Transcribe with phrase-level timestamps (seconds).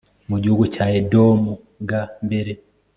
[0.29, 1.51] mu gihugu cya Edomu
[1.89, 1.91] g
[2.25, 2.51] mbere